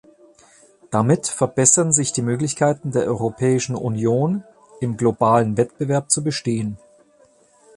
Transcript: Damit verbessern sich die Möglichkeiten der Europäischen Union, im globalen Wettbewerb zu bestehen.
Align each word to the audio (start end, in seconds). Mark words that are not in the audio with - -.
Damit 0.89 1.27
verbessern 1.27 1.93
sich 1.93 2.11
die 2.11 2.23
Möglichkeiten 2.23 2.89
der 2.89 3.05
Europäischen 3.05 3.75
Union, 3.75 4.43
im 4.79 4.97
globalen 4.97 5.57
Wettbewerb 5.57 6.09
zu 6.09 6.23
bestehen. 6.23 6.79